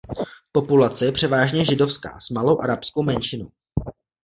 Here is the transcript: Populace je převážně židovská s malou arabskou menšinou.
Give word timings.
Populace 0.51 1.05
je 1.05 1.11
převážně 1.11 1.65
židovská 1.65 2.19
s 2.19 2.29
malou 2.29 2.59
arabskou 2.61 3.03
menšinou. 3.03 3.51